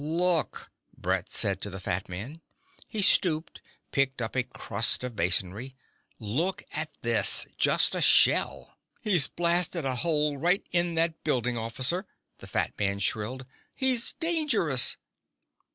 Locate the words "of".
5.03-5.15